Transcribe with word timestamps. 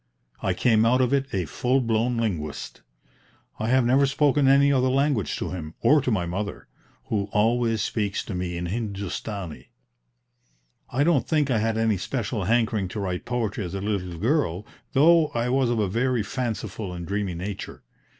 I 0.41 0.55
came 0.55 0.83
out 0.83 0.99
of 0.99 1.13
it 1.13 1.31
a 1.31 1.45
full 1.45 1.79
blown 1.79 2.17
linguist. 2.17 2.81
I 3.59 3.67
have 3.69 3.85
never 3.85 4.07
spoken 4.07 4.47
any 4.47 4.73
other 4.73 4.87
language 4.89 5.35
to 5.37 5.51
him, 5.51 5.75
or 5.81 6.01
to 6.01 6.09
my 6.09 6.25
mother, 6.25 6.67
who 7.09 7.29
always 7.31 7.83
speaks 7.83 8.23
to 8.25 8.33
me 8.33 8.57
in 8.57 8.65
Hindustani. 8.65 9.69
I 10.89 11.03
don't 11.03 11.27
think 11.27 11.51
I 11.51 11.59
had 11.59 11.77
any 11.77 11.97
special 11.97 12.45
hankering 12.45 12.87
to 12.87 12.99
write 12.99 13.25
poetry 13.25 13.63
as 13.63 13.75
a 13.75 13.79
little 13.81 14.19
child, 14.19 14.65
though 14.93 15.27
I 15.35 15.49
was 15.49 15.69
of 15.69 15.77
a 15.77 15.87
very 15.87 16.23
fanciful 16.23 16.91
and 16.93 17.05
dreamy 17.05 17.35
nature. 17.35 17.83